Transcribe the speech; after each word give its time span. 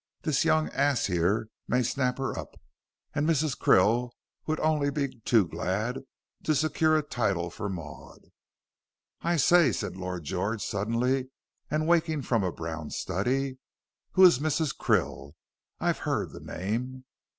This 0.23 0.43
young 0.45 0.67
ass 0.69 1.05
here 1.05 1.47
might 1.67 1.83
snap 1.83 2.17
her 2.17 2.35
up, 2.35 2.59
and 3.13 3.29
Mrs. 3.29 3.55
Krill 3.55 4.09
would 4.47 4.59
only 4.59 4.89
be 4.89 5.19
too 5.25 5.47
glad 5.47 5.99
to 6.43 6.55
secure 6.55 6.97
a 6.97 7.03
title 7.03 7.51
for 7.51 7.69
Maud." 7.69 8.31
"I 9.21 9.35
say," 9.37 9.71
said 9.71 9.95
Lord 9.95 10.23
George 10.23 10.63
suddenly, 10.65 11.29
and 11.69 11.87
waking 11.87 12.23
from 12.23 12.43
a 12.43 12.51
brown 12.51 12.89
study, 12.89 13.59
"who 14.13 14.25
is 14.25 14.39
Mrs. 14.39 14.75
Krill? 14.75 15.33
I've 15.79 15.99
heard 15.99 16.31
the 16.31 16.39
name." 16.39 17.03